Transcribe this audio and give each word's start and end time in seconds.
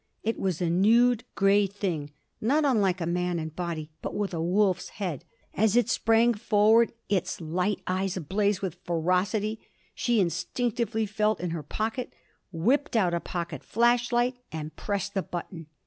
It 0.23 0.39
was 0.39 0.63
a 0.63 0.67
nude 0.67 1.25
grey 1.35 1.67
thing, 1.67 2.09
not 2.41 2.65
unlike 2.65 3.01
a 3.01 3.05
man 3.05 3.37
in 3.37 3.49
body, 3.49 3.91
but 4.01 4.15
with 4.15 4.33
a 4.33 4.41
wolf's 4.41 4.89
head. 4.97 5.25
As 5.53 5.75
it 5.75 5.89
sprang 5.89 6.33
forward, 6.33 6.91
its 7.07 7.39
light 7.39 7.81
eyes 7.85 8.17
ablaze 8.17 8.63
with 8.63 8.81
ferocity, 8.83 9.59
she 9.93 10.19
instinctively 10.19 11.05
felt 11.05 11.39
in 11.39 11.51
her 11.51 11.61
pocket, 11.61 12.13
whipped 12.51 12.95
out 12.95 13.13
a 13.13 13.19
pocket 13.19 13.63
flash 13.63 14.11
light, 14.11 14.37
and 14.51 14.75
pressed 14.75 15.13
the 15.13 15.21
button. 15.21 15.67